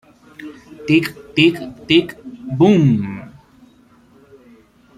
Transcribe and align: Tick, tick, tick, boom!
Tick, 0.87 1.07
tick, 1.35 1.55
tick, 1.87 2.07
boom! 2.57 2.83